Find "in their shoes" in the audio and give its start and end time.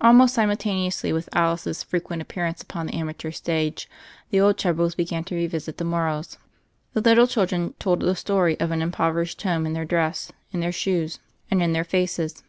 10.52-11.18